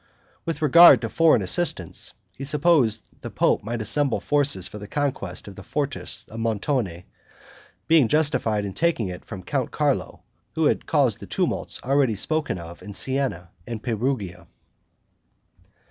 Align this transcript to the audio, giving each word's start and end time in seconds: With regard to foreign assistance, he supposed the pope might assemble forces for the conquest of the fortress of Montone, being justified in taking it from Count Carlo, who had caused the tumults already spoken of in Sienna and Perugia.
With 0.45 0.63
regard 0.63 0.99
to 1.01 1.09
foreign 1.09 1.43
assistance, 1.43 2.13
he 2.33 2.43
supposed 2.43 3.03
the 3.21 3.29
pope 3.29 3.63
might 3.63 3.83
assemble 3.83 4.19
forces 4.19 4.67
for 4.67 4.79
the 4.79 4.87
conquest 4.87 5.47
of 5.47 5.55
the 5.55 5.61
fortress 5.63 6.25
of 6.27 6.39
Montone, 6.39 7.03
being 7.87 8.07
justified 8.07 8.65
in 8.65 8.73
taking 8.73 9.09
it 9.09 9.23
from 9.25 9.43
Count 9.43 9.69
Carlo, 9.69 10.23
who 10.55 10.65
had 10.65 10.87
caused 10.87 11.19
the 11.19 11.27
tumults 11.27 11.79
already 11.83 12.15
spoken 12.15 12.57
of 12.57 12.81
in 12.81 12.93
Sienna 12.93 13.51
and 13.67 13.83
Perugia. 13.83 14.47